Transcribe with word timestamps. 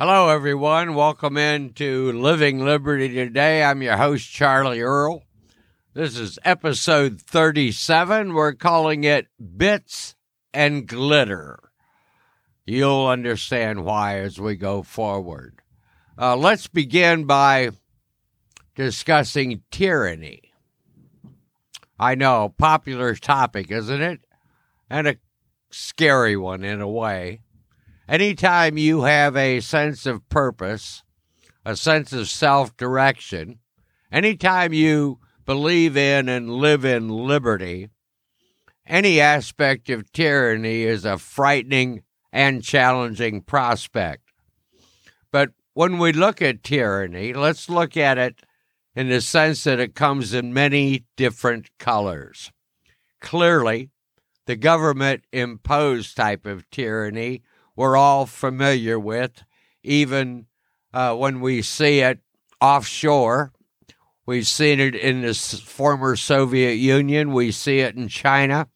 Hello, 0.00 0.30
everyone. 0.30 0.94
Welcome 0.94 1.36
into 1.36 2.10
Living 2.12 2.64
Liberty 2.64 3.10
today. 3.10 3.62
I'm 3.62 3.82
your 3.82 3.98
host, 3.98 4.30
Charlie 4.30 4.80
Earl. 4.80 5.24
This 5.92 6.16
is 6.16 6.38
episode 6.42 7.20
37. 7.20 8.32
We're 8.32 8.54
calling 8.54 9.04
it 9.04 9.26
Bits 9.58 10.16
and 10.54 10.88
Glitter. 10.88 11.58
You'll 12.64 13.08
understand 13.08 13.84
why 13.84 14.20
as 14.20 14.40
we 14.40 14.56
go 14.56 14.82
forward. 14.82 15.60
Uh, 16.18 16.34
let's 16.34 16.66
begin 16.66 17.26
by 17.26 17.68
discussing 18.74 19.64
tyranny. 19.70 20.54
I 21.98 22.14
know, 22.14 22.54
popular 22.56 23.14
topic, 23.16 23.70
isn't 23.70 24.00
it? 24.00 24.20
And 24.88 25.06
a 25.06 25.16
scary 25.70 26.38
one 26.38 26.64
in 26.64 26.80
a 26.80 26.88
way. 26.88 27.42
Anytime 28.10 28.76
you 28.76 29.02
have 29.02 29.36
a 29.36 29.60
sense 29.60 30.04
of 30.04 30.28
purpose, 30.28 31.04
a 31.64 31.76
sense 31.76 32.12
of 32.12 32.28
self 32.28 32.76
direction, 32.76 33.60
anytime 34.10 34.72
you 34.72 35.20
believe 35.46 35.96
in 35.96 36.28
and 36.28 36.50
live 36.50 36.84
in 36.84 37.08
liberty, 37.08 37.88
any 38.84 39.20
aspect 39.20 39.88
of 39.90 40.10
tyranny 40.10 40.82
is 40.82 41.04
a 41.04 41.18
frightening 41.18 42.02
and 42.32 42.64
challenging 42.64 43.42
prospect. 43.42 44.24
But 45.30 45.50
when 45.74 45.98
we 45.98 46.12
look 46.12 46.42
at 46.42 46.64
tyranny, 46.64 47.32
let's 47.32 47.70
look 47.70 47.96
at 47.96 48.18
it 48.18 48.42
in 48.96 49.08
the 49.08 49.20
sense 49.20 49.62
that 49.62 49.78
it 49.78 49.94
comes 49.94 50.34
in 50.34 50.52
many 50.52 51.04
different 51.16 51.70
colors. 51.78 52.50
Clearly, 53.20 53.90
the 54.46 54.56
government 54.56 55.22
imposed 55.32 56.16
type 56.16 56.44
of 56.44 56.68
tyranny 56.70 57.44
we're 57.80 57.96
all 57.96 58.26
familiar 58.26 59.00
with, 59.00 59.42
even 59.82 60.44
uh, 60.92 61.14
when 61.14 61.40
we 61.40 61.62
see 61.62 62.00
it 62.00 62.18
offshore. 62.60 63.54
We've 64.26 64.46
seen 64.46 64.80
it 64.80 64.94
in 64.94 65.22
the 65.22 65.32
former 65.32 66.14
Soviet 66.14 66.74
Union, 66.74 67.32
we 67.32 67.50
see 67.50 67.78
it 67.78 67.96
in 67.96 68.08
China, 68.08 68.68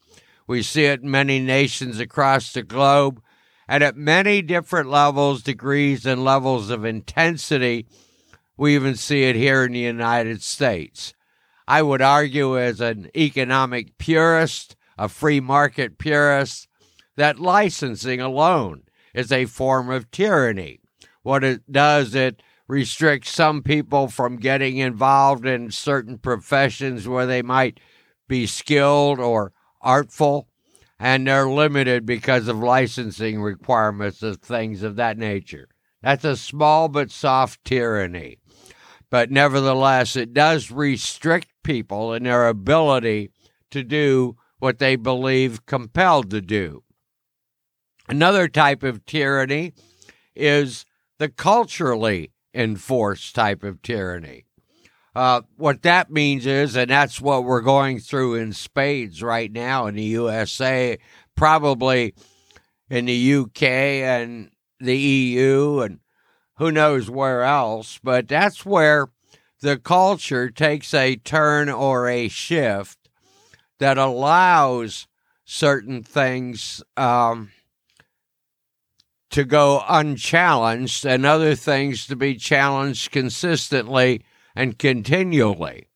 we 0.46 0.62
see 0.62 0.86
it 0.86 1.02
in 1.02 1.10
many 1.10 1.38
nations 1.38 2.00
across 2.00 2.54
the 2.54 2.62
globe, 2.62 3.20
and 3.68 3.84
at 3.84 3.94
many 3.94 4.40
different 4.40 4.88
levels, 4.88 5.42
degrees, 5.42 6.06
and 6.06 6.24
levels 6.24 6.70
of 6.70 6.86
intensity 6.86 7.86
we 8.56 8.74
even 8.74 8.94
see 8.94 9.24
it 9.24 9.36
here 9.36 9.64
in 9.64 9.72
the 9.72 9.80
United 9.80 10.42
States. 10.42 11.12
I 11.68 11.82
would 11.82 12.00
argue, 12.00 12.58
as 12.58 12.80
an 12.80 13.10
economic 13.14 13.98
purist, 13.98 14.76
a 14.96 15.10
free 15.10 15.40
market 15.40 15.98
purist, 15.98 16.68
that 17.16 17.38
licensing 17.38 18.22
alone 18.22 18.84
is 19.14 19.32
a 19.32 19.46
form 19.46 19.90
of 19.90 20.10
tyranny. 20.10 20.80
What 21.22 21.44
it 21.44 21.70
does, 21.70 22.14
it 22.14 22.42
restricts 22.68 23.30
some 23.30 23.62
people 23.62 24.08
from 24.08 24.36
getting 24.36 24.78
involved 24.78 25.46
in 25.46 25.70
certain 25.70 26.18
professions 26.18 27.08
where 27.08 27.26
they 27.26 27.42
might 27.42 27.80
be 28.28 28.46
skilled 28.46 29.20
or 29.20 29.52
artful, 29.80 30.48
and 30.98 31.26
they're 31.26 31.48
limited 31.48 32.04
because 32.04 32.48
of 32.48 32.58
licensing 32.58 33.40
requirements 33.40 34.22
of 34.22 34.38
things 34.38 34.82
of 34.82 34.96
that 34.96 35.16
nature. 35.18 35.68
That's 36.02 36.24
a 36.24 36.36
small 36.36 36.88
but 36.88 37.10
soft 37.10 37.64
tyranny 37.64 38.38
but 39.14 39.30
nevertheless, 39.30 40.16
it 40.16 40.34
does 40.34 40.72
restrict 40.72 41.46
people 41.62 42.12
in 42.14 42.24
their 42.24 42.48
ability 42.48 43.30
to 43.70 43.84
do 43.84 44.36
what 44.58 44.80
they 44.80 44.96
believe 44.96 45.66
compelled 45.66 46.30
to 46.30 46.40
do. 46.40 46.82
Another 48.08 48.48
type 48.48 48.82
of 48.82 49.04
tyranny 49.06 49.72
is 50.34 50.84
the 51.18 51.28
culturally 51.28 52.32
enforced 52.52 53.34
type 53.34 53.62
of 53.62 53.82
tyranny. 53.82 54.44
Uh, 55.14 55.42
what 55.56 55.82
that 55.82 56.10
means 56.10 56.44
is, 56.44 56.76
and 56.76 56.90
that's 56.90 57.20
what 57.20 57.44
we're 57.44 57.60
going 57.60 58.00
through 58.00 58.34
in 58.34 58.52
spades 58.52 59.22
right 59.22 59.50
now 59.52 59.86
in 59.86 59.94
the 59.94 60.02
USA, 60.02 60.98
probably 61.36 62.14
in 62.90 63.04
the 63.04 63.34
UK 63.34 63.62
and 63.62 64.50
the 64.80 64.96
EU 64.96 65.80
and 65.80 66.00
who 66.58 66.70
knows 66.70 67.10
where 67.10 67.42
else, 67.42 67.98
but 68.02 68.28
that's 68.28 68.66
where 68.66 69.08
the 69.60 69.76
culture 69.76 70.50
takes 70.50 70.92
a 70.92 71.16
turn 71.16 71.68
or 71.68 72.08
a 72.08 72.28
shift 72.28 72.98
that 73.78 73.98
allows 73.98 75.06
certain 75.44 76.02
things 76.02 76.82
um, 76.96 77.50
to 79.34 79.44
go 79.44 79.82
unchallenged 79.88 81.04
and 81.04 81.26
other 81.26 81.56
things 81.56 82.06
to 82.06 82.14
be 82.14 82.36
challenged 82.36 83.10
consistently 83.10 84.24
and 84.54 84.78
continually. 84.78 85.88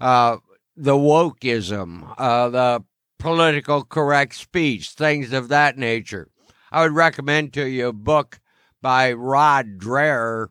Uh, 0.00 0.38
the 0.76 0.94
wokeism, 0.94 2.12
uh, 2.18 2.48
the 2.48 2.82
political 3.20 3.84
correct 3.84 4.34
speech, 4.34 4.90
things 4.90 5.32
of 5.32 5.46
that 5.46 5.78
nature. 5.78 6.26
I 6.72 6.82
would 6.82 6.90
recommend 6.90 7.52
to 7.52 7.68
you 7.68 7.86
a 7.86 7.92
book 7.92 8.40
by 8.80 9.12
Rod 9.12 9.78
Dreher 9.78 10.48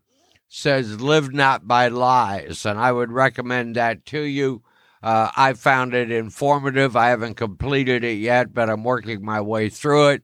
says, 0.48 1.02
Live 1.02 1.34
not 1.34 1.68
by 1.68 1.90
lies. 1.90 2.66
And 2.66 2.80
I 2.80 2.94
would 2.94 3.12
recommend 3.12 3.76
that 3.76 4.06
to 4.06 4.22
you. 4.22 4.64
Uh, 5.04 5.32
I 5.36 5.52
found 5.52 5.94
it 5.94 6.10
informative. 6.10 6.96
I 6.96 7.10
haven't 7.10 7.36
completed 7.36 8.06
it 8.06 8.20
yet, 8.20 8.54
but 8.54 8.70
I'm 8.70 8.86
working 8.86 9.22
my 9.22 9.42
way 9.42 9.68
through 9.68 10.12
it. 10.12 10.24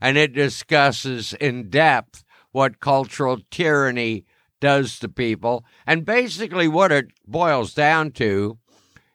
And 0.00 0.16
it 0.16 0.32
discusses 0.32 1.34
in 1.34 1.68
depth 1.70 2.24
what 2.52 2.80
cultural 2.80 3.38
tyranny 3.50 4.24
does 4.60 4.98
to 4.98 5.08
people. 5.08 5.64
And 5.86 6.04
basically, 6.04 6.68
what 6.68 6.92
it 6.92 7.08
boils 7.26 7.74
down 7.74 8.12
to 8.12 8.58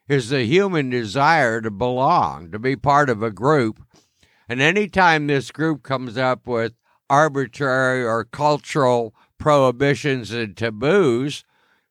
is 0.08 0.30
the 0.30 0.44
human 0.44 0.90
desire 0.90 1.62
to 1.62 1.72
belong, 1.72 2.52
to 2.52 2.60
be 2.60 2.76
part 2.76 3.10
of 3.10 3.24
a 3.24 3.32
group. 3.32 3.82
And 4.48 4.62
anytime 4.62 5.28
this 5.28 5.52
group 5.52 5.84
comes 5.84 6.18
up 6.18 6.46
with 6.46 6.74
arbitrary 7.10 8.04
or 8.06 8.24
cultural 8.24 9.16
prohibitions 9.38 10.32
and 10.32 10.56
taboos, 10.56 11.44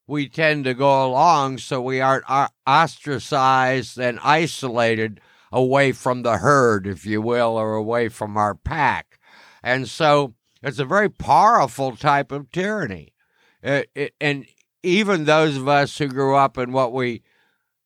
we 0.06 0.28
tend 0.28 0.64
to 0.64 0.74
go 0.74 1.06
along 1.06 1.58
so 1.58 1.80
we 1.80 2.00
aren't 2.00 2.24
ostracized 2.66 3.98
and 3.98 4.18
isolated 4.22 5.20
away 5.54 5.92
from 5.92 6.22
the 6.22 6.38
herd, 6.38 6.84
if 6.84 7.06
you 7.06 7.22
will, 7.22 7.56
or 7.56 7.74
away 7.74 8.08
from 8.08 8.36
our 8.36 8.56
pack. 8.56 9.18
And 9.62 9.88
so 9.88 10.34
it's 10.62 10.80
a 10.80 10.84
very 10.84 11.08
powerful 11.08 11.96
type 11.96 12.32
of 12.32 12.50
tyranny. 12.50 13.14
It, 13.62 13.88
it, 13.94 14.14
and 14.20 14.46
even 14.82 15.24
those 15.24 15.56
of 15.56 15.68
us 15.68 15.96
who 15.96 16.08
grew 16.08 16.34
up 16.34 16.58
in 16.58 16.72
what 16.72 16.92
we 16.92 17.22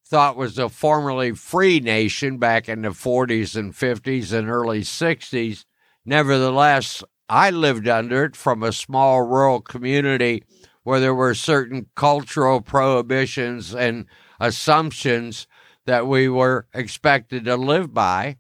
thought 0.05 0.37
was 0.37 0.59
a 0.59 0.71
formerly 0.71 1.33
free 1.33 1.79
nation 1.79 2.39
back 2.39 2.71
in 2.71 2.83
the 2.83 2.89
40s 2.89 3.55
and 3.55 3.75
50s 3.75 4.33
and 4.33 4.49
early 4.49 4.81
60s, 4.81 5.67
nevertheless 6.07 7.05
I 7.29 7.51
lived 7.51 7.87
under 7.87 8.25
it 8.25 8.35
from 8.35 8.63
a 8.63 8.73
small 8.73 9.21
rural 9.21 9.61
community 9.61 10.43
where 10.85 11.01
there 11.01 11.15
were 11.15 11.35
certain 11.35 11.87
cultural 11.95 12.63
prohibitions 12.63 13.75
and 13.75 14.07
assumptions 14.41 15.47
that 15.89 16.07
we 16.07 16.29
were 16.29 16.67
expected 16.75 17.47
to 17.47 17.57
live 17.57 17.95
by 17.95 18.37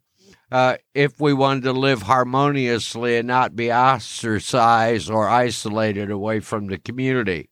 uh, 0.52 0.76
if 0.94 1.18
we 1.18 1.32
wanted 1.32 1.62
to 1.64 1.72
live 1.72 2.02
harmoniously 2.02 3.16
and 3.16 3.26
not 3.26 3.56
be 3.56 3.72
ostracized 3.72 5.10
or 5.10 5.28
isolated 5.28 6.10
away 6.10 6.40
from 6.40 6.66
the 6.66 6.78
community. 6.78 7.48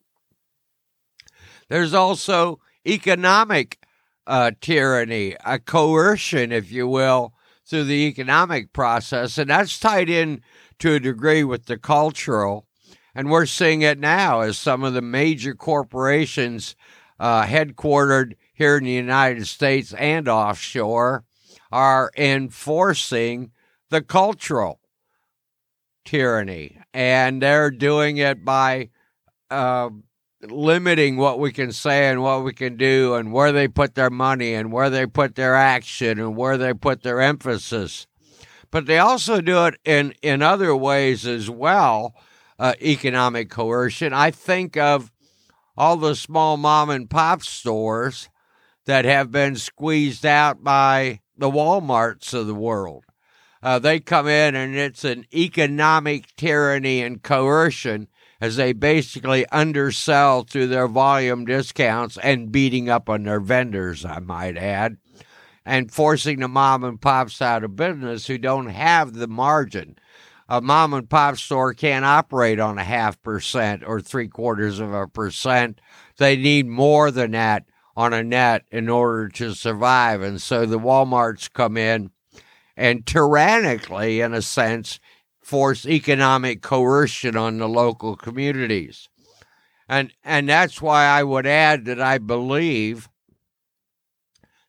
There's 1.70 1.94
also 1.94 2.60
economic 2.86 3.78
uh, 4.26 4.50
tyranny, 4.60 5.34
a 5.44 5.58
coercion, 5.58 6.52
if 6.52 6.70
you 6.70 6.86
will, 6.86 7.32
through 7.64 7.84
the 7.84 8.06
economic 8.06 8.74
process, 8.74 9.38
and 9.38 9.48
that's 9.48 9.78
tied 9.78 10.10
in 10.10 10.42
to 10.78 10.94
a 10.94 11.00
degree 11.00 11.42
with 11.42 11.66
the 11.66 11.78
cultural. 11.78 12.66
And 13.14 13.30
we're 13.30 13.46
seeing 13.46 13.80
it 13.80 13.98
now 13.98 14.40
as 14.40 14.58
some 14.58 14.84
of 14.84 14.92
the 14.92 15.00
major 15.00 15.54
corporations 15.54 16.76
uh, 17.18 17.44
headquartered 17.44 18.34
here 18.56 18.76
in 18.76 18.84
the 18.84 18.90
United 18.90 19.46
States 19.46 19.92
and 19.94 20.28
offshore 20.28 21.24
are 21.70 22.10
enforcing 22.16 23.50
the 23.90 24.00
cultural 24.00 24.80
tyranny. 26.04 26.78
And 26.94 27.42
they're 27.42 27.70
doing 27.70 28.16
it 28.16 28.44
by 28.44 28.90
uh, 29.50 29.90
limiting 30.42 31.16
what 31.16 31.38
we 31.38 31.52
can 31.52 31.70
say 31.70 32.08
and 32.08 32.22
what 32.22 32.44
we 32.44 32.52
can 32.52 32.76
do 32.76 33.14
and 33.14 33.32
where 33.32 33.52
they 33.52 33.68
put 33.68 33.94
their 33.94 34.10
money 34.10 34.54
and 34.54 34.72
where 34.72 34.90
they 34.90 35.06
put 35.06 35.34
their 35.34 35.54
action 35.54 36.18
and 36.18 36.36
where 36.36 36.56
they 36.56 36.72
put 36.72 37.02
their 37.02 37.20
emphasis 37.20 38.06
but 38.70 38.86
they 38.86 38.98
also 38.98 39.40
do 39.40 39.64
it 39.66 39.76
in, 39.84 40.14
in 40.22 40.42
other 40.42 40.74
ways 40.74 41.26
as 41.26 41.48
well, 41.48 42.14
uh, 42.58 42.74
economic 42.82 43.50
coercion. 43.50 44.12
I 44.12 44.30
think 44.30 44.76
of 44.76 45.12
all 45.76 45.96
the 45.96 46.14
small 46.14 46.56
mom 46.56 46.90
and 46.90 47.08
pop 47.08 47.42
stores 47.42 48.28
that 48.86 49.04
have 49.04 49.30
been 49.30 49.56
squeezed 49.56 50.24
out 50.24 50.64
by 50.64 51.20
the 51.36 51.50
Walmarts 51.50 52.32
of 52.32 52.46
the 52.46 52.54
world. 52.54 53.04
Uh, 53.62 53.78
they 53.78 54.00
come 54.00 54.28
in 54.28 54.54
and 54.54 54.76
it's 54.76 55.04
an 55.04 55.26
economic 55.34 56.34
tyranny 56.36 57.02
and 57.02 57.22
coercion 57.22 58.08
as 58.40 58.56
they 58.56 58.72
basically 58.72 59.46
undersell 59.48 60.44
through 60.44 60.68
their 60.68 60.86
volume 60.86 61.44
discounts 61.44 62.18
and 62.18 62.52
beating 62.52 62.88
up 62.88 63.08
on 63.08 63.24
their 63.24 63.40
vendors, 63.40 64.04
I 64.04 64.20
might 64.20 64.56
add, 64.56 64.98
and 65.64 65.90
forcing 65.90 66.40
the 66.40 66.48
mom 66.48 66.84
and 66.84 67.00
pops 67.00 67.40
out 67.42 67.64
of 67.64 67.76
business 67.76 68.26
who 68.26 68.38
don't 68.38 68.68
have 68.68 69.14
the 69.14 69.26
margin. 69.26 69.96
A 70.48 70.60
mom 70.60 70.94
and 70.94 71.10
pop 71.10 71.38
store 71.38 71.74
can't 71.74 72.04
operate 72.04 72.60
on 72.60 72.78
a 72.78 72.84
half 72.84 73.20
percent 73.20 73.82
or 73.84 74.00
three 74.00 74.28
quarters 74.28 74.78
of 74.78 74.92
a 74.92 75.08
percent. 75.08 75.80
They 76.18 76.36
need 76.36 76.66
more 76.66 77.10
than 77.10 77.32
that 77.32 77.64
on 77.96 78.12
a 78.12 78.22
net 78.22 78.64
in 78.70 78.88
order 78.88 79.28
to 79.28 79.54
survive. 79.54 80.22
And 80.22 80.40
so 80.40 80.66
the 80.66 80.78
Walmarts 80.78 81.50
come 81.52 81.76
in 81.76 82.10
and 82.76 83.06
tyrannically, 83.06 84.20
in 84.20 84.34
a 84.34 84.42
sense, 84.42 85.00
force 85.40 85.86
economic 85.86 86.60
coercion 86.60 87.36
on 87.36 87.58
the 87.58 87.68
local 87.68 88.16
communities. 88.16 89.08
And, 89.88 90.12
and 90.22 90.48
that's 90.48 90.82
why 90.82 91.04
I 91.04 91.22
would 91.22 91.46
add 91.46 91.84
that 91.86 92.00
I 92.00 92.18
believe 92.18 93.08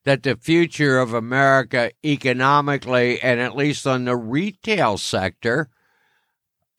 that 0.05 0.23
the 0.23 0.37
future 0.37 0.99
of 0.99 1.13
America 1.13 1.91
economically 2.05 3.21
and 3.21 3.41
at 3.41 3.57
least 3.57 3.85
on 3.85 4.05
the 4.05 4.15
retail 4.15 4.97
sector 4.97 5.69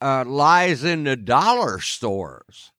uh, 0.01 0.23
lies 0.25 0.83
in 0.83 1.03
the 1.03 1.15
dollar 1.15 1.79
stores. 1.79 2.71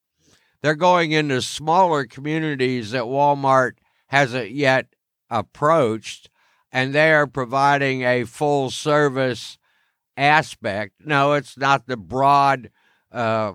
They're 0.63 0.75
going 0.75 1.13
into 1.13 1.41
smaller 1.43 2.05
communities 2.05 2.91
that 2.91 3.05
Walmart 3.05 3.73
hasn't 4.09 4.51
yet 4.51 4.87
approached, 5.31 6.29
and 6.73 6.93
they 6.95 7.13
are 7.13 7.27
providing 7.27 8.03
a 8.03 8.25
full 8.25 8.71
service 8.71 9.59
aspect. 10.17 10.95
No, 11.05 11.33
it's 11.33 11.57
not 11.57 11.87
the 11.87 11.97
broad 11.97 12.71
uh, 13.11 13.55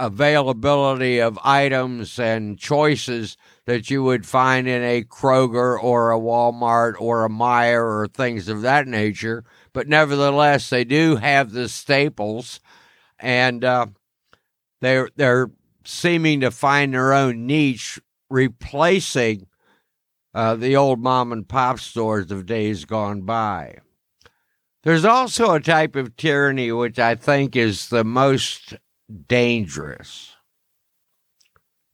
availability 0.00 1.20
of 1.20 1.38
items 1.44 2.18
and 2.18 2.58
choices 2.58 3.36
that 3.66 3.88
you 3.90 4.02
would 4.02 4.26
find 4.26 4.66
in 4.66 4.82
a 4.82 5.04
Kroger 5.04 5.80
or 5.80 6.10
a 6.10 6.18
Walmart 6.18 6.94
or 6.98 7.24
a 7.24 7.30
Meijer 7.30 8.02
or 8.02 8.08
things 8.08 8.48
of 8.48 8.62
that 8.62 8.88
nature. 8.88 9.44
But 9.72 9.88
nevertheless, 9.88 10.68
they 10.68 10.84
do 10.84 11.16
have 11.16 11.52
the 11.52 11.68
staples, 11.68 12.60
and 13.18 13.64
uh, 13.64 13.86
they're 14.80 15.10
they're 15.16 15.50
seeming 15.84 16.40
to 16.40 16.50
find 16.50 16.94
their 16.94 17.12
own 17.12 17.46
niche, 17.46 18.00
replacing 18.30 19.46
uh, 20.34 20.56
the 20.56 20.76
old 20.76 21.00
mom 21.00 21.32
and 21.32 21.48
pop 21.48 21.78
stores 21.78 22.30
of 22.30 22.46
days 22.46 22.84
gone 22.84 23.22
by. 23.22 23.78
There's 24.82 25.04
also 25.04 25.54
a 25.54 25.60
type 25.60 25.96
of 25.96 26.16
tyranny 26.16 26.70
which 26.72 26.98
I 26.98 27.14
think 27.14 27.56
is 27.56 27.88
the 27.88 28.04
most 28.04 28.74
dangerous, 29.26 30.34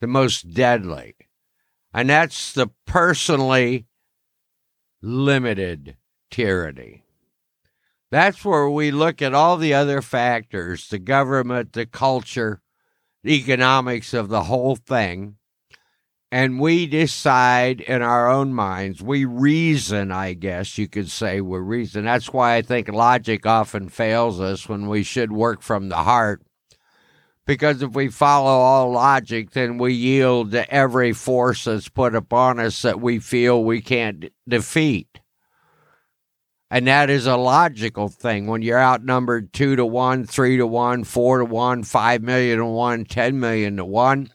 the 0.01 0.07
most 0.07 0.53
deadly, 0.53 1.15
and 1.95 2.11
that's 2.11 2.53
the 2.53 2.69
personally 2.87 3.87
limited 5.03 5.97
tyranny. 6.31 7.05
That's 8.11 8.45
where 8.45 8.69
we 8.69 8.91
look 8.91 9.23
at 9.23 9.35
all 9.35 9.57
the 9.57 9.75
other 9.75 10.03
factors 10.03 10.89
the 10.89 10.99
government, 10.99 11.75
the 11.75 11.87
culture, 11.87 12.61
economics 13.25 14.15
of 14.15 14.29
the 14.29 14.45
whole 14.45 14.77
thing, 14.77 15.37
and 16.33 16.61
we 16.61 16.87
decide 16.87 17.81
in 17.81 18.03
our 18.03 18.31
own 18.31 18.55
minds. 18.55 19.03
We 19.03 19.25
reason, 19.25 20.13
I 20.13 20.35
guess 20.35 20.79
you 20.79 20.89
could 20.89 21.11
say, 21.11 21.41
we 21.41 21.59
reason. 21.59 22.05
That's 22.05 22.33
why 22.33 22.55
I 22.55 22.63
think 22.63 22.89
logic 22.89 23.47
often 23.47 23.89
fails 23.89 24.41
us 24.41 24.69
when 24.69 24.89
we 24.89 25.03
should 25.03 25.33
work 25.33 25.63
from 25.63 25.89
the 25.89 25.97
heart. 25.97 26.43
Because 27.47 27.83
if 27.83 27.95
we 27.95 28.09
follow 28.09 28.51
all 28.51 28.93
logic, 28.93 29.51
then 29.51 29.77
we 29.77 29.93
yield 29.93 30.53
to 30.53 30.73
every 30.73 31.13
force 31.13 31.65
that's 31.65 31.89
put 31.89 32.15
upon 32.15 32.61
us 32.61 32.83
that 32.83 33.01
we 33.01 33.19
feel 33.19 33.65
we 33.65 33.81
can't 33.81 34.27
defeat. 34.49 35.20
And 36.71 36.87
that 36.87 37.11
is 37.11 37.27
a 37.27 37.37
logical 37.37 38.09
thing. 38.09 38.47
When 38.47 38.63
you're 38.63 38.81
outnumbered 38.81 39.53
two 39.53 39.75
to 39.77 39.85
one, 39.85 40.25
three 40.25 40.57
to 40.57 40.67
one, 40.67 41.03
four 41.05 41.39
to 41.39 41.45
one, 41.45 41.83
five 41.83 42.23
million 42.23 42.59
to 42.59 42.67
one, 42.67 43.05
ten 43.05 43.41
million 43.41 43.77
to 43.79 43.85
one, 43.85 44.31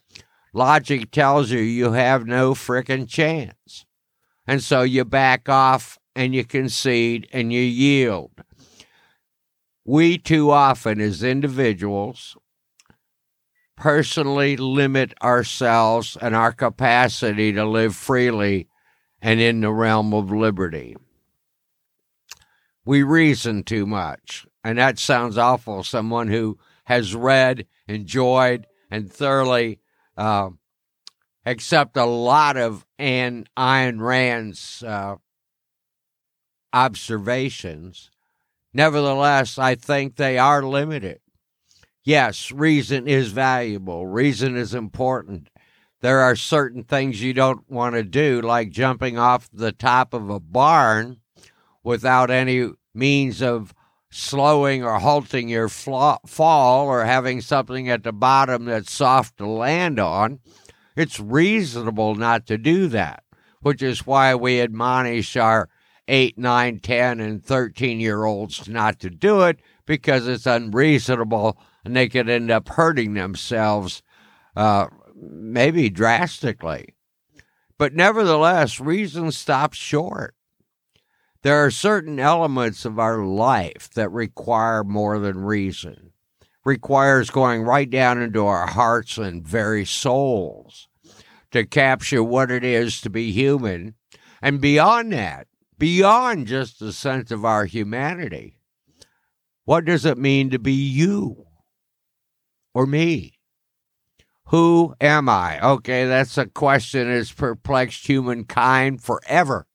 Logic 0.56 1.10
tells 1.10 1.50
you 1.50 1.58
you 1.60 1.92
have 1.92 2.26
no 2.26 2.54
frickin' 2.54 3.06
chance. 3.06 3.84
And 4.46 4.62
so 4.62 4.80
you 4.80 5.04
back 5.04 5.50
off 5.50 5.98
and 6.14 6.34
you 6.34 6.44
concede 6.46 7.28
and 7.30 7.52
you 7.52 7.60
yield. 7.60 8.30
We 9.84 10.16
too 10.16 10.50
often, 10.50 10.98
as 10.98 11.22
individuals, 11.22 12.38
personally 13.76 14.56
limit 14.56 15.12
ourselves 15.22 16.16
and 16.22 16.34
our 16.34 16.52
capacity 16.52 17.52
to 17.52 17.66
live 17.66 17.94
freely 17.94 18.66
and 19.20 19.40
in 19.40 19.60
the 19.60 19.70
realm 19.70 20.14
of 20.14 20.30
liberty. 20.30 20.96
We 22.86 23.02
reason 23.02 23.64
too 23.64 23.84
much, 23.84 24.46
and 24.62 24.78
that 24.78 25.00
sounds 25.00 25.36
awful. 25.36 25.82
Someone 25.82 26.28
who 26.28 26.56
has 26.84 27.16
read, 27.16 27.66
enjoyed, 27.88 28.68
and 28.92 29.12
thoroughly 29.12 29.80
uh, 30.16 30.50
accept 31.44 31.96
a 31.96 32.04
lot 32.04 32.56
of 32.56 32.86
Anne 32.96 33.48
Ayn 33.56 34.00
Rand's 34.00 34.84
uh, 34.84 35.16
observations. 36.72 38.12
Nevertheless, 38.72 39.58
I 39.58 39.74
think 39.74 40.14
they 40.14 40.38
are 40.38 40.62
limited. 40.62 41.18
Yes, 42.04 42.52
reason 42.52 43.08
is 43.08 43.32
valuable. 43.32 44.06
Reason 44.06 44.56
is 44.56 44.74
important. 44.74 45.50
There 46.02 46.20
are 46.20 46.36
certain 46.36 46.84
things 46.84 47.20
you 47.20 47.32
don't 47.32 47.68
want 47.68 47.96
to 47.96 48.04
do, 48.04 48.40
like 48.42 48.70
jumping 48.70 49.18
off 49.18 49.48
the 49.52 49.72
top 49.72 50.14
of 50.14 50.30
a 50.30 50.38
barn 50.38 51.16
without 51.86 52.32
any 52.32 52.68
means 52.92 53.40
of 53.40 53.72
slowing 54.10 54.82
or 54.82 54.98
halting 54.98 55.48
your 55.48 55.68
fall 55.68 56.88
or 56.88 57.04
having 57.04 57.40
something 57.40 57.88
at 57.88 58.02
the 58.02 58.12
bottom 58.12 58.64
that's 58.64 58.90
soft 58.90 59.36
to 59.36 59.46
land 59.46 60.00
on. 60.00 60.40
It's 60.96 61.20
reasonable 61.20 62.16
not 62.16 62.44
to 62.46 62.58
do 62.58 62.88
that, 62.88 63.22
which 63.60 63.82
is 63.82 64.04
why 64.04 64.34
we 64.34 64.60
admonish 64.60 65.36
our 65.36 65.68
8, 66.08 66.36
9, 66.36 66.80
10, 66.80 67.20
and 67.20 67.44
13 67.44 68.00
year 68.00 68.24
olds 68.24 68.68
not 68.68 68.98
to 68.98 69.08
do 69.08 69.42
it 69.42 69.60
because 69.86 70.26
it's 70.26 70.46
unreasonable 70.46 71.56
and 71.84 71.94
they 71.94 72.08
could 72.08 72.28
end 72.28 72.50
up 72.50 72.68
hurting 72.68 73.14
themselves, 73.14 74.02
uh, 74.56 74.88
maybe 75.14 75.88
drastically. 75.88 76.96
But 77.78 77.94
nevertheless, 77.94 78.80
reason 78.80 79.30
stops 79.30 79.78
short. 79.78 80.35
There 81.46 81.64
are 81.64 81.70
certain 81.70 82.18
elements 82.18 82.84
of 82.84 82.98
our 82.98 83.24
life 83.24 83.88
that 83.90 84.10
require 84.10 84.82
more 84.82 85.20
than 85.20 85.44
reason, 85.44 86.10
requires 86.64 87.30
going 87.30 87.62
right 87.62 87.88
down 87.88 88.20
into 88.20 88.44
our 88.44 88.66
hearts 88.66 89.16
and 89.16 89.46
very 89.46 89.84
souls 89.84 90.88
to 91.52 91.64
capture 91.64 92.20
what 92.20 92.50
it 92.50 92.64
is 92.64 93.00
to 93.02 93.10
be 93.10 93.30
human. 93.30 93.94
And 94.42 94.60
beyond 94.60 95.12
that, 95.12 95.46
beyond 95.78 96.48
just 96.48 96.80
the 96.80 96.92
sense 96.92 97.30
of 97.30 97.44
our 97.44 97.66
humanity, 97.66 98.58
what 99.64 99.84
does 99.84 100.04
it 100.04 100.18
mean 100.18 100.50
to 100.50 100.58
be 100.58 100.72
you 100.72 101.46
or 102.74 102.86
me? 102.86 103.38
Who 104.46 104.96
am 105.00 105.28
I? 105.28 105.64
Okay, 105.64 106.06
that's 106.06 106.36
a 106.38 106.46
question 106.46 107.08
that's 107.08 107.30
perplexed 107.30 108.08
humankind 108.08 109.00
forever 109.00 109.68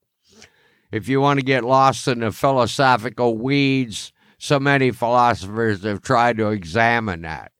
if 0.92 1.08
you 1.08 1.20
want 1.20 1.40
to 1.40 1.44
get 1.44 1.64
lost 1.64 2.06
in 2.06 2.20
the 2.20 2.30
philosophical 2.30 3.36
weeds, 3.38 4.12
so 4.38 4.60
many 4.60 4.90
philosophers 4.90 5.82
have 5.84 6.02
tried 6.02 6.36
to 6.36 6.50
examine 6.50 7.22
that. 7.22 7.50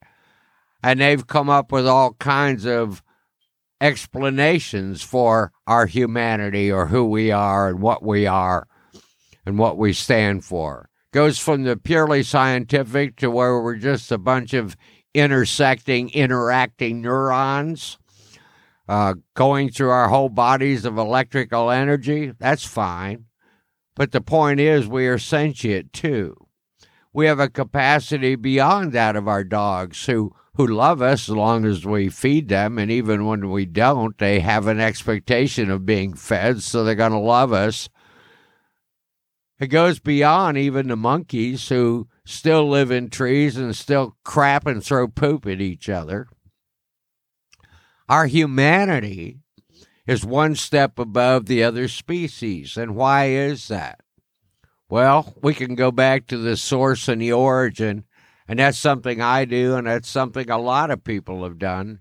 And 0.83 1.01
they've 1.01 1.27
come 1.27 1.49
up 1.49 1.73
with 1.73 1.87
all 1.87 2.13
kinds 2.15 2.67
of 2.67 3.03
explanations 3.81 5.03
for 5.03 5.53
our 5.67 5.87
humanity 5.87 6.71
or 6.71 6.87
who 6.87 7.05
we 7.05 7.31
are 7.31 7.69
and 7.69 7.81
what 7.81 8.03
we 8.03 8.27
are 8.27 8.69
and 9.47 9.59
what 9.59 9.79
we 9.79 9.93
stand 9.93 10.45
for. 10.45 10.89
Goes 11.13 11.39
from 11.39 11.65
the 11.65 11.77
purely 11.77 12.23
scientific 12.23 13.17
to 13.17 13.31
where 13.31 13.61
we're 13.61 13.77
just 13.77 14.13
a 14.13 14.19
bunch 14.19 14.53
of 14.53 14.77
intersecting, 15.15 16.11
interacting 16.11 17.01
neurons 17.01 17.99
uh, 18.93 19.15
going 19.33 19.71
through 19.71 19.89
our 19.89 20.11
whole 20.11 20.29
bodies 20.29 20.85
of 20.85 20.99
electrical 20.99 21.71
energy, 21.71 22.31
that's 22.39 22.67
fine. 22.67 23.25
But 23.97 24.13
the 24.13 24.21
point 24.21 24.61
is, 24.61 24.87
we 24.87 25.07
are 25.07 25.17
sentient 25.17 25.95
too. 25.95 26.37
We 27.11 27.25
have 27.25 27.41
a 27.41 27.49
capacity 27.49 28.35
beyond 28.35 28.93
that 28.93 29.17
of 29.17 29.27
our 29.27 29.45
dogs 29.45 30.05
who, 30.05 30.35
who 30.57 30.67
love 30.67 31.01
us 31.01 31.31
as 31.31 31.35
long 31.35 31.65
as 31.65 31.87
we 31.87 32.11
feed 32.11 32.49
them. 32.49 32.79
And 32.79 32.91
even 32.91 33.25
when 33.25 33.49
we 33.49 33.65
don't, 33.65 34.19
they 34.19 34.41
have 34.41 34.67
an 34.67 34.79
expectation 34.79 35.71
of 35.71 35.87
being 35.87 36.13
fed, 36.13 36.63
so 36.63 36.85
they're 36.85 36.95
going 36.95 37.13
to 37.13 37.19
love 37.19 37.55
us. 37.55 37.89
It 39.59 39.69
goes 39.69 40.01
beyond 40.01 40.59
even 40.59 40.89
the 40.89 40.97
monkeys 40.97 41.67
who 41.71 42.09
still 42.27 42.69
live 42.69 42.91
in 42.91 43.09
trees 43.09 43.57
and 43.57 43.75
still 43.75 44.19
crap 44.23 44.67
and 44.67 44.85
throw 44.85 45.09
poop 45.09 45.47
at 45.47 45.63
each 45.63 45.89
other. 45.89 46.29
Our 48.09 48.27
humanity 48.27 49.39
is 50.07 50.25
one 50.25 50.55
step 50.57 50.99
above 50.99 51.47
the 51.47 51.63
other 51.63 51.89
species. 51.89 52.77
And 52.77 52.95
why 52.97 53.27
is 53.27 53.69
that? 53.69 54.01
Well, 54.89 55.35
we 55.43 55.55
can 55.55 55.75
go 55.75 55.91
back 55.91 56.27
to 56.27 56.37
the 56.37 56.57
source 56.57 57.09
and 57.09 57.23
the 57.23 57.33
origin, 57.33 58.05
and 58.47 58.59
that's 58.59 58.79
something 58.79 59.23
I 59.23 59.47
do, 59.47 59.75
and 59.75 59.87
that's 59.87 60.09
something 60.09 60.51
a 60.51 60.59
lot 60.59 60.91
of 60.91 61.05
people 61.05 61.45
have 61.45 61.59
done. 61.59 62.01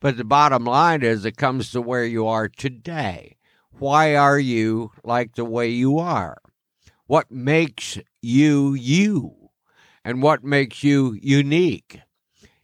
But 0.00 0.16
the 0.16 0.24
bottom 0.24 0.64
line 0.64 1.02
is 1.02 1.24
it 1.24 1.36
comes 1.36 1.72
to 1.72 1.80
where 1.80 2.04
you 2.04 2.26
are 2.26 2.48
today. 2.48 3.38
Why 3.72 4.14
are 4.14 4.38
you 4.38 4.92
like 5.02 5.34
the 5.34 5.44
way 5.44 5.68
you 5.68 5.98
are? 5.98 6.38
What 7.06 7.30
makes 7.30 7.98
you 8.20 8.74
you? 8.74 9.50
And 10.04 10.22
what 10.22 10.44
makes 10.44 10.84
you 10.84 11.18
unique? 11.20 12.00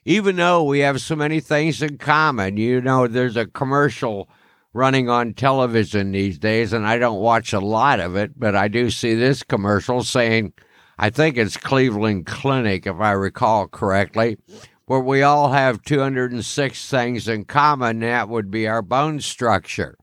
Even 0.08 0.36
though 0.36 0.62
we 0.64 0.78
have 0.78 1.02
so 1.02 1.14
many 1.14 1.38
things 1.38 1.82
in 1.82 1.98
common, 1.98 2.56
you 2.56 2.80
know, 2.80 3.06
there's 3.06 3.36
a 3.36 3.44
commercial 3.44 4.26
running 4.72 5.10
on 5.10 5.34
television 5.34 6.12
these 6.12 6.38
days, 6.38 6.72
and 6.72 6.86
I 6.86 6.96
don't 6.96 7.20
watch 7.20 7.52
a 7.52 7.60
lot 7.60 8.00
of 8.00 8.16
it, 8.16 8.32
but 8.34 8.56
I 8.56 8.68
do 8.68 8.88
see 8.88 9.14
this 9.14 9.42
commercial 9.42 10.02
saying, 10.02 10.54
I 10.98 11.10
think 11.10 11.36
it's 11.36 11.58
Cleveland 11.58 12.24
Clinic, 12.24 12.86
if 12.86 12.96
I 12.98 13.10
recall 13.10 13.68
correctly, 13.68 14.38
where 14.86 14.98
we 15.00 15.20
all 15.20 15.52
have 15.52 15.82
206 15.82 16.88
things 16.88 17.28
in 17.28 17.44
common. 17.44 18.00
That 18.00 18.30
would 18.30 18.50
be 18.50 18.66
our 18.66 18.80
bone 18.80 19.20
structure. 19.20 19.98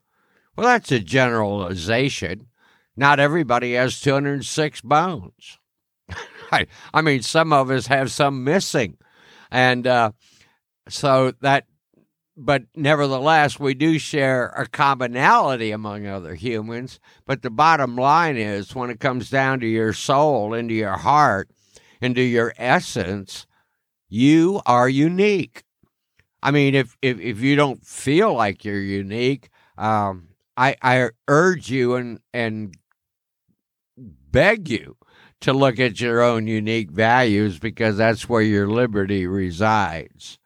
Well, 0.56 0.68
that's 0.68 0.92
a 0.92 1.00
generalization. 1.00 2.46
Not 2.96 3.20
everybody 3.20 3.74
has 3.74 4.00
206 4.02 4.82
bones. 4.82 5.58
I, 6.52 6.68
I 6.94 7.02
mean, 7.02 7.24
some 7.24 7.52
of 7.52 7.72
us 7.72 7.88
have 7.88 8.12
some 8.12 8.44
missing. 8.44 9.00
And 9.52 9.88
uh, 9.88 10.12
so 10.90 11.32
that 11.42 11.66
but 12.38 12.64
nevertheless, 12.76 13.60
we 13.60 13.74
do 13.74 13.98
share 13.98 14.48
a 14.48 14.68
commonality 14.68 15.72
among 15.72 16.06
other 16.06 16.36
humans. 16.36 17.00
But 17.26 17.42
the 17.42 17.50
bottom 17.50 17.96
line 17.96 18.36
is 18.36 18.76
when 18.76 18.90
it 18.90 19.00
comes 19.00 19.30
down 19.30 19.62
to 19.62 19.68
your 19.68 19.94
soul, 19.94 20.54
into 20.54 20.74
your 20.74 20.98
heart, 20.98 21.50
into 22.02 22.22
your 22.22 22.54
essence, 22.58 23.48
you 24.10 24.62
are 24.66 24.90
unique. 24.90 25.64
I 26.44 26.52
mean, 26.52 26.76
if, 26.76 26.98
if, 27.02 27.20
if 27.20 27.40
you 27.40 27.56
don't 27.56 27.86
feel 27.86 28.34
like 28.34 28.66
you're 28.66 28.82
unique, 28.82 29.50
um, 29.78 30.30
I, 30.58 30.76
I 30.82 31.10
urge 31.28 31.70
you 31.70 31.96
and, 31.96 32.20
and 32.34 32.76
beg 33.98 34.70
you 34.70 34.98
to 35.46 35.54
look 35.54 35.80
at 35.80 36.02
your 36.02 36.24
own 36.24 36.48
unique 36.48 36.90
values 36.90 37.60
because 37.60 37.98
that's 37.98 38.28
where 38.28 38.42
your 38.42 38.68
liberty 38.68 39.28
resides. 39.28 40.40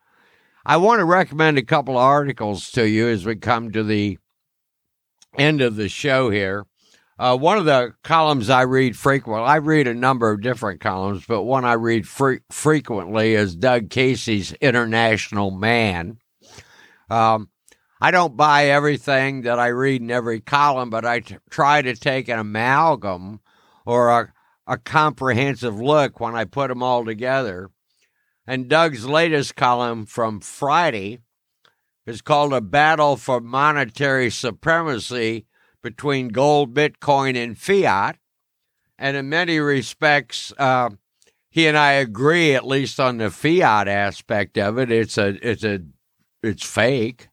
I 0.65 0.75
want 0.75 0.99
to 0.99 1.05
recommend 1.05 1.57
a 1.57 1.63
couple 1.63 1.97
of 1.97 2.03
articles 2.03 2.69
to 2.71 2.85
you 2.85 3.07
as 3.07 3.25
we 3.25 3.37
come 3.37 3.71
to 3.71 3.81
the 3.81 4.19
end 5.37 5.61
of 5.61 5.77
the 5.77 5.87
show 5.87 6.29
here. 6.29 6.65
Uh, 7.17 7.37
one 7.37 7.57
of 7.57 7.63
the 7.63 7.93
columns 8.03 8.49
I 8.49 8.63
read 8.63 8.97
frequently, 8.97 9.47
I 9.47 9.55
read 9.55 9.87
a 9.87 9.93
number 9.93 10.31
of 10.31 10.41
different 10.41 10.81
columns, 10.81 11.23
but 11.25 11.43
one 11.43 11.63
I 11.63 11.73
read 11.73 12.05
fre- 12.05 12.43
frequently 12.49 13.35
is 13.35 13.55
Doug 13.55 13.89
Casey's 13.89 14.51
International 14.53 15.49
Man. 15.49 16.17
Um, 17.09 17.47
I 18.01 18.11
don't 18.11 18.35
buy 18.35 18.65
everything 18.65 19.43
that 19.43 19.59
I 19.59 19.67
read 19.67 20.01
in 20.01 20.11
every 20.11 20.41
column, 20.41 20.89
but 20.89 21.05
I 21.05 21.21
t- 21.21 21.37
try 21.49 21.81
to 21.81 21.95
take 21.95 22.27
an 22.27 22.39
amalgam 22.39 23.39
or 23.85 24.09
a, 24.09 24.33
a 24.69 24.77
comprehensive 24.77 25.81
look 25.81 26.21
when 26.21 26.35
I 26.35 26.45
put 26.45 26.69
them 26.69 26.81
all 26.81 27.03
together 27.03 27.71
and 28.49 28.67
Doug's 28.67 29.05
latest 29.05 29.55
column 29.55 30.07
from 30.07 30.39
Friday 30.39 31.19
is 32.07 32.23
called 32.23 32.51
A 32.51 32.61
Battle 32.61 33.15
for 33.15 33.39
Monetary 33.39 34.31
Supremacy 34.31 35.45
Between 35.83 36.29
Gold, 36.29 36.73
Bitcoin, 36.73 37.38
and 37.38 37.55
Fiat. 37.55 38.17
And 38.97 39.15
in 39.15 39.29
many 39.29 39.59
respects, 39.59 40.51
uh, 40.57 40.89
he 41.51 41.67
and 41.67 41.77
I 41.77 41.91
agree, 41.91 42.55
at 42.55 42.65
least 42.65 42.99
on 42.99 43.17
the 43.17 43.29
fiat 43.29 43.88
aspect 43.88 44.57
of 44.57 44.79
it. 44.79 44.91
It's 44.91 45.19
a, 45.19 45.38
it's 45.47 45.63
a, 45.63 45.81
it's 46.41 46.65
fake. 46.65 47.27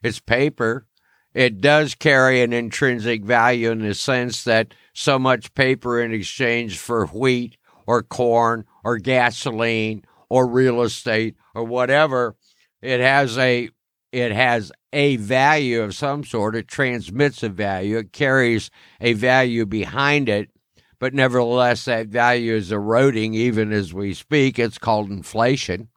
It's 0.00 0.20
paper. 0.20 0.86
It 1.34 1.60
does 1.60 1.94
carry 1.94 2.42
an 2.42 2.52
intrinsic 2.52 3.24
value 3.24 3.70
in 3.70 3.80
the 3.80 3.94
sense 3.94 4.44
that 4.44 4.74
so 4.92 5.18
much 5.18 5.54
paper 5.54 6.00
in 6.00 6.12
exchange 6.12 6.78
for 6.78 7.06
wheat 7.06 7.56
or 7.86 8.02
corn 8.02 8.64
or 8.84 8.98
gasoline 8.98 10.04
or 10.28 10.46
real 10.46 10.82
estate 10.82 11.36
or 11.54 11.64
whatever, 11.64 12.36
it 12.80 13.00
has 13.00 13.38
a 13.38 13.70
it 14.12 14.32
has 14.32 14.70
a 14.92 15.16
value 15.16 15.80
of 15.80 15.94
some 15.94 16.22
sort. 16.22 16.54
It 16.54 16.68
transmits 16.68 17.42
a 17.42 17.48
value. 17.48 17.96
It 17.96 18.12
carries 18.12 18.70
a 19.00 19.14
value 19.14 19.64
behind 19.64 20.28
it, 20.28 20.50
but 20.98 21.14
nevertheless, 21.14 21.86
that 21.86 22.08
value 22.08 22.54
is 22.54 22.70
eroding 22.70 23.32
even 23.32 23.72
as 23.72 23.94
we 23.94 24.12
speak. 24.12 24.58
It's 24.58 24.76
called 24.76 25.10
inflation. 25.10 25.88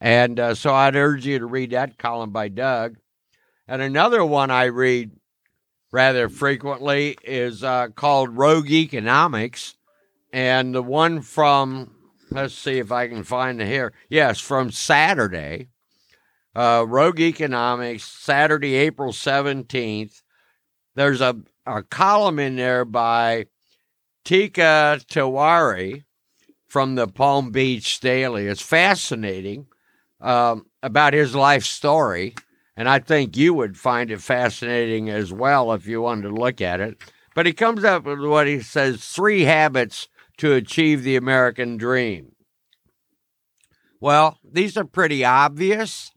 And 0.00 0.38
uh, 0.38 0.54
so 0.54 0.72
I'd 0.72 0.94
urge 0.94 1.26
you 1.26 1.40
to 1.40 1.46
read 1.46 1.70
that 1.70 1.98
column 1.98 2.30
by 2.30 2.48
Doug. 2.48 2.96
And 3.72 3.80
another 3.80 4.22
one 4.22 4.50
I 4.50 4.66
read 4.66 5.12
rather 5.90 6.28
frequently 6.28 7.16
is 7.24 7.64
uh, 7.64 7.88
called 7.88 8.36
Rogue 8.36 8.70
Economics. 8.70 9.76
And 10.30 10.74
the 10.74 10.82
one 10.82 11.22
from 11.22 11.90
Let's 12.30 12.54
see 12.54 12.78
if 12.78 12.92
I 12.92 13.08
can 13.08 13.24
find 13.24 13.60
it 13.62 13.66
here. 13.66 13.94
Yes, 14.10 14.40
from 14.40 14.70
Saturday, 14.70 15.68
uh, 16.54 16.84
Rogue 16.86 17.20
Economics, 17.20 18.04
Saturday, 18.04 18.74
April 18.74 19.12
17th. 19.12 20.22
There's 20.94 21.22
a, 21.22 21.36
a 21.66 21.82
column 21.82 22.38
in 22.38 22.56
there 22.56 22.84
by 22.84 23.46
Teeka 24.26 25.04
Tiwari 25.06 26.04
from 26.66 26.94
the 26.94 27.06
Palm 27.06 27.50
Beach 27.52 28.00
Daily. 28.00 28.48
It's 28.48 28.62
fascinating 28.62 29.66
um, 30.20 30.66
about 30.82 31.14
his 31.14 31.34
life 31.34 31.64
story, 31.64 32.34
and 32.76 32.88
I 32.88 32.98
think 32.98 33.36
you 33.36 33.54
would 33.54 33.76
find 33.76 34.10
it 34.10 34.20
fascinating 34.20 35.10
as 35.10 35.32
well 35.32 35.72
if 35.72 35.86
you 35.86 36.02
wanted 36.02 36.28
to 36.28 36.34
look 36.34 36.60
at 36.60 36.80
it. 36.80 37.00
But 37.34 37.46
he 37.46 37.52
comes 37.52 37.84
up 37.84 38.04
with 38.04 38.20
what 38.20 38.46
he 38.46 38.60
says 38.60 39.04
three 39.04 39.42
habits 39.42 40.08
to 40.38 40.54
achieve 40.54 41.02
the 41.02 41.16
American 41.16 41.76
dream? 41.76 42.32
Well, 44.00 44.38
these 44.42 44.76
are 44.76 44.84
pretty 44.84 45.24
obvious, 45.24 46.10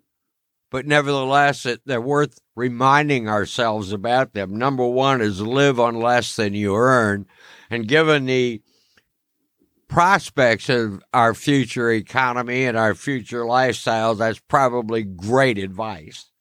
but 0.72 0.88
nevertheless, 0.88 1.68
they're 1.86 2.02
worth 2.02 2.40
reminding 2.56 3.30
ourselves 3.30 3.92
about 3.92 4.34
them. 4.34 4.58
Number 4.58 4.88
one 4.88 5.22
is 5.22 5.42
live 5.42 5.80
on 5.80 6.00
less 6.00 6.36
than 6.36 6.56
you 6.56 6.76
earn. 6.76 7.28
And 7.70 7.88
given 7.88 8.26
the 8.26 8.62
prospects 9.88 10.70
of 10.70 11.04
our 11.14 11.36
future 11.36 11.92
economy 11.92 12.66
and 12.66 12.76
our 12.76 12.96
future 12.96 13.44
lifestyles, 13.44 14.18
that's 14.18 14.40
probably 14.40 15.04
great 15.04 15.60
advice. 15.60 16.32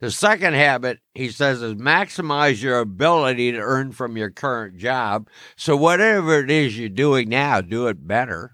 The 0.00 0.10
second 0.10 0.54
habit, 0.54 1.00
he 1.14 1.30
says, 1.30 1.60
is 1.60 1.74
maximize 1.74 2.62
your 2.62 2.78
ability 2.78 3.52
to 3.52 3.58
earn 3.58 3.92
from 3.92 4.16
your 4.16 4.30
current 4.30 4.78
job. 4.78 5.28
So, 5.56 5.76
whatever 5.76 6.40
it 6.40 6.50
is 6.50 6.78
you're 6.78 6.88
doing 6.88 7.28
now, 7.28 7.60
do 7.60 7.86
it 7.86 8.06
better. 8.06 8.52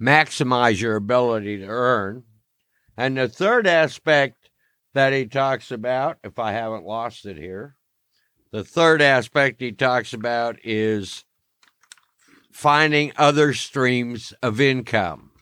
Maximize 0.00 0.80
your 0.80 0.94
ability 0.94 1.58
to 1.58 1.66
earn. 1.66 2.22
And 2.96 3.16
the 3.16 3.28
third 3.28 3.66
aspect 3.66 4.48
that 4.94 5.12
he 5.12 5.26
talks 5.26 5.72
about, 5.72 6.18
if 6.22 6.38
I 6.38 6.52
haven't 6.52 6.86
lost 6.86 7.26
it 7.26 7.36
here, 7.36 7.74
the 8.52 8.62
third 8.62 9.02
aspect 9.02 9.60
he 9.60 9.72
talks 9.72 10.12
about 10.12 10.56
is 10.62 11.24
finding 12.52 13.12
other 13.16 13.52
streams 13.52 14.32
of 14.40 14.60
income. 14.60 15.32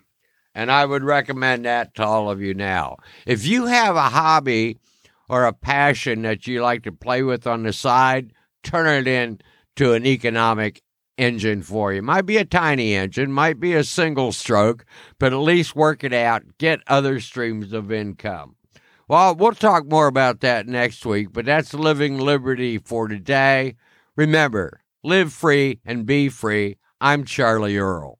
And 0.54 0.70
I 0.70 0.84
would 0.84 1.02
recommend 1.02 1.64
that 1.64 1.94
to 1.94 2.04
all 2.04 2.30
of 2.30 2.42
you 2.42 2.54
now. 2.54 2.96
If 3.26 3.46
you 3.46 3.66
have 3.66 3.96
a 3.96 4.02
hobby 4.02 4.78
or 5.28 5.44
a 5.44 5.52
passion 5.52 6.22
that 6.22 6.46
you 6.46 6.62
like 6.62 6.82
to 6.82 6.92
play 6.92 7.22
with 7.22 7.46
on 7.46 7.62
the 7.62 7.72
side, 7.72 8.32
turn 8.62 8.86
it 8.86 9.08
into 9.08 9.94
an 9.94 10.04
economic 10.04 10.82
engine 11.16 11.62
for 11.62 11.92
you. 11.92 12.02
Might 12.02 12.26
be 12.26 12.36
a 12.36 12.44
tiny 12.44 12.94
engine, 12.94 13.32
might 13.32 13.60
be 13.60 13.74
a 13.74 13.84
single 13.84 14.32
stroke, 14.32 14.84
but 15.18 15.32
at 15.32 15.36
least 15.36 15.76
work 15.76 16.04
it 16.04 16.12
out, 16.12 16.42
get 16.58 16.80
other 16.86 17.20
streams 17.20 17.72
of 17.72 17.92
income. 17.92 18.56
Well, 19.08 19.34
we'll 19.34 19.52
talk 19.52 19.86
more 19.86 20.06
about 20.06 20.40
that 20.40 20.66
next 20.66 21.04
week, 21.04 21.32
but 21.32 21.44
that's 21.44 21.74
Living 21.74 22.18
Liberty 22.18 22.78
for 22.78 23.08
today. 23.08 23.76
Remember, 24.16 24.80
live 25.02 25.32
free 25.32 25.80
and 25.84 26.06
be 26.06 26.28
free. 26.28 26.76
I'm 27.00 27.24
Charlie 27.24 27.76
Earl. 27.76 28.18